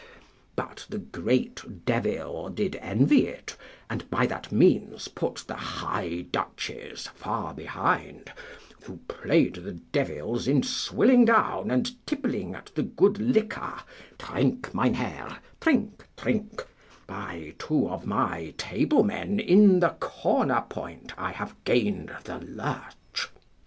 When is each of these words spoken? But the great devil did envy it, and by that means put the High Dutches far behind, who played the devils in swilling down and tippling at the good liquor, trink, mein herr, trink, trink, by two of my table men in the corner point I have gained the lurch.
But 0.55 0.87
the 0.89 0.97
great 0.97 1.85
devil 1.85 2.49
did 2.49 2.75
envy 2.77 3.27
it, 3.27 3.55
and 3.87 4.09
by 4.09 4.25
that 4.25 4.51
means 4.51 5.07
put 5.07 5.43
the 5.45 5.53
High 5.53 6.21
Dutches 6.31 7.05
far 7.13 7.53
behind, 7.53 8.31
who 8.81 8.97
played 9.07 9.57
the 9.57 9.73
devils 9.73 10.47
in 10.47 10.63
swilling 10.63 11.25
down 11.25 11.69
and 11.69 12.03
tippling 12.07 12.55
at 12.55 12.71
the 12.73 12.81
good 12.81 13.19
liquor, 13.19 13.79
trink, 14.17 14.73
mein 14.73 14.95
herr, 14.95 15.37
trink, 15.59 16.03
trink, 16.17 16.65
by 17.05 17.53
two 17.59 17.87
of 17.87 18.07
my 18.07 18.55
table 18.57 19.03
men 19.03 19.39
in 19.39 19.81
the 19.81 19.89
corner 19.99 20.63
point 20.67 21.13
I 21.15 21.31
have 21.31 21.63
gained 21.63 22.11
the 22.23 22.39
lurch. 22.39 23.29